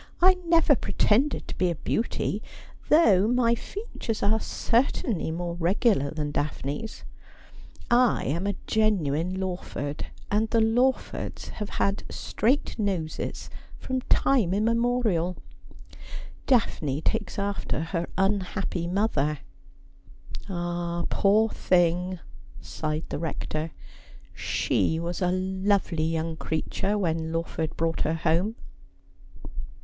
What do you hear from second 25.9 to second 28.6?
young creature when Lawford brought her home.'